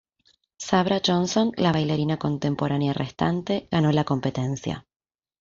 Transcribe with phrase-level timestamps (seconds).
[0.67, 4.87] Sabra Johnson, la bailarina contemporánea restante, ganó la competencia.